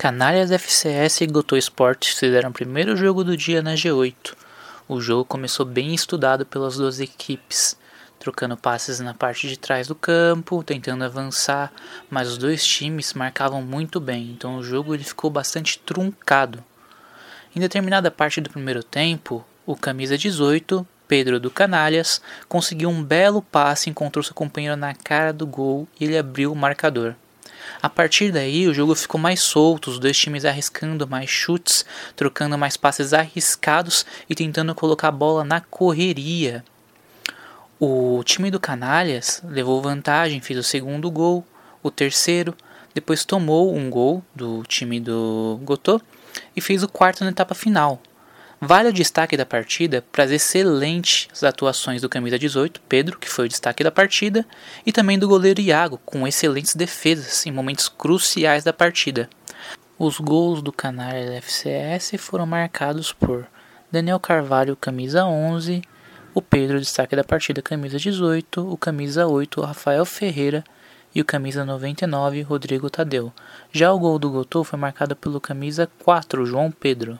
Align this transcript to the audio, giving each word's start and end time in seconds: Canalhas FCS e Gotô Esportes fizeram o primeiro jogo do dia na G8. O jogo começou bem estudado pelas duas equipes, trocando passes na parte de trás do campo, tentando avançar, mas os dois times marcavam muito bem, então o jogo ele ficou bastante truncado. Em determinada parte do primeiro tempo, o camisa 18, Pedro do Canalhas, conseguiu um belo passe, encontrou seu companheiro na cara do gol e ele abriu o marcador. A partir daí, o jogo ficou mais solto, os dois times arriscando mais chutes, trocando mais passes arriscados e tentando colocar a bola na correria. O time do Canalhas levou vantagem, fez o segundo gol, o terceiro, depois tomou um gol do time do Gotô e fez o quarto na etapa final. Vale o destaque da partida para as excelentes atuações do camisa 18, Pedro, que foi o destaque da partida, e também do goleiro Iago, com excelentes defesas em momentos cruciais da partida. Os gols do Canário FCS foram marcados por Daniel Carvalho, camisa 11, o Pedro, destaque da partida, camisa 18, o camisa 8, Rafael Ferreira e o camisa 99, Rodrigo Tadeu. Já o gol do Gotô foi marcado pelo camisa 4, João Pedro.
Canalhas 0.00 0.50
FCS 0.50 1.20
e 1.20 1.26
Gotô 1.26 1.58
Esportes 1.58 2.18
fizeram 2.18 2.48
o 2.48 2.54
primeiro 2.54 2.96
jogo 2.96 3.22
do 3.22 3.36
dia 3.36 3.60
na 3.60 3.74
G8. 3.74 4.34
O 4.88 4.98
jogo 4.98 5.26
começou 5.26 5.66
bem 5.66 5.94
estudado 5.94 6.46
pelas 6.46 6.78
duas 6.78 7.00
equipes, 7.00 7.76
trocando 8.18 8.56
passes 8.56 8.98
na 9.00 9.12
parte 9.12 9.46
de 9.46 9.58
trás 9.58 9.88
do 9.88 9.94
campo, 9.94 10.64
tentando 10.64 11.04
avançar, 11.04 11.70
mas 12.08 12.28
os 12.28 12.38
dois 12.38 12.64
times 12.64 13.12
marcavam 13.12 13.60
muito 13.60 14.00
bem, 14.00 14.30
então 14.30 14.56
o 14.56 14.62
jogo 14.62 14.94
ele 14.94 15.04
ficou 15.04 15.28
bastante 15.28 15.78
truncado. 15.78 16.64
Em 17.54 17.60
determinada 17.60 18.10
parte 18.10 18.40
do 18.40 18.48
primeiro 18.48 18.82
tempo, 18.82 19.44
o 19.66 19.76
camisa 19.76 20.16
18, 20.16 20.88
Pedro 21.06 21.38
do 21.38 21.50
Canalhas, 21.50 22.22
conseguiu 22.48 22.88
um 22.88 23.04
belo 23.04 23.42
passe, 23.42 23.90
encontrou 23.90 24.22
seu 24.22 24.34
companheiro 24.34 24.78
na 24.78 24.94
cara 24.94 25.30
do 25.30 25.46
gol 25.46 25.86
e 26.00 26.06
ele 26.06 26.16
abriu 26.16 26.50
o 26.50 26.56
marcador. 26.56 27.16
A 27.82 27.88
partir 27.88 28.30
daí, 28.30 28.68
o 28.68 28.74
jogo 28.74 28.94
ficou 28.94 29.18
mais 29.18 29.42
solto, 29.42 29.90
os 29.90 29.98
dois 29.98 30.18
times 30.18 30.44
arriscando 30.44 31.08
mais 31.08 31.30
chutes, 31.30 31.86
trocando 32.14 32.58
mais 32.58 32.76
passes 32.76 33.14
arriscados 33.14 34.04
e 34.28 34.34
tentando 34.34 34.74
colocar 34.74 35.08
a 35.08 35.12
bola 35.12 35.44
na 35.44 35.62
correria. 35.62 36.62
O 37.78 38.22
time 38.22 38.50
do 38.50 38.60
Canalhas 38.60 39.42
levou 39.44 39.80
vantagem, 39.80 40.42
fez 40.42 40.58
o 40.58 40.62
segundo 40.62 41.10
gol, 41.10 41.42
o 41.82 41.90
terceiro, 41.90 42.54
depois 42.92 43.24
tomou 43.24 43.74
um 43.74 43.88
gol 43.88 44.22
do 44.34 44.62
time 44.64 45.00
do 45.00 45.58
Gotô 45.62 46.02
e 46.54 46.60
fez 46.60 46.82
o 46.82 46.88
quarto 46.88 47.24
na 47.24 47.30
etapa 47.30 47.54
final. 47.54 48.02
Vale 48.62 48.90
o 48.90 48.92
destaque 48.92 49.38
da 49.38 49.46
partida 49.46 50.04
para 50.12 50.24
as 50.24 50.30
excelentes 50.30 51.42
atuações 51.42 52.02
do 52.02 52.10
camisa 52.10 52.38
18, 52.38 52.82
Pedro, 52.86 53.18
que 53.18 53.26
foi 53.26 53.46
o 53.46 53.48
destaque 53.48 53.82
da 53.82 53.90
partida, 53.90 54.44
e 54.84 54.92
também 54.92 55.18
do 55.18 55.26
goleiro 55.26 55.62
Iago, 55.62 55.98
com 56.04 56.28
excelentes 56.28 56.74
defesas 56.74 57.46
em 57.46 57.50
momentos 57.50 57.88
cruciais 57.88 58.62
da 58.62 58.70
partida. 58.70 59.30
Os 59.98 60.18
gols 60.18 60.60
do 60.60 60.72
Canário 60.72 61.32
FCS 61.40 62.12
foram 62.18 62.44
marcados 62.44 63.14
por 63.14 63.46
Daniel 63.90 64.20
Carvalho, 64.20 64.76
camisa 64.76 65.24
11, 65.24 65.80
o 66.34 66.42
Pedro, 66.42 66.78
destaque 66.78 67.16
da 67.16 67.24
partida, 67.24 67.62
camisa 67.62 67.98
18, 67.98 68.70
o 68.70 68.76
camisa 68.76 69.26
8, 69.26 69.58
Rafael 69.62 70.04
Ferreira 70.04 70.62
e 71.14 71.20
o 71.22 71.24
camisa 71.24 71.64
99, 71.64 72.42
Rodrigo 72.42 72.90
Tadeu. 72.90 73.32
Já 73.72 73.90
o 73.90 73.98
gol 73.98 74.18
do 74.18 74.30
Gotô 74.30 74.62
foi 74.62 74.78
marcado 74.78 75.16
pelo 75.16 75.40
camisa 75.40 75.90
4, 76.04 76.44
João 76.44 76.70
Pedro. 76.70 77.18